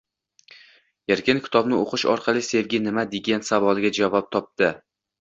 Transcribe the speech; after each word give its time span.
Erkin 1.15 1.41
kitobni 1.49 1.77
o‘qish 1.81 2.07
orqali 2.15 2.43
sevgi 2.49 2.83
nima 2.89 3.07
degan 3.15 3.49
savoliga 3.53 3.97
javob 4.03 4.35
topdi. 4.39 4.77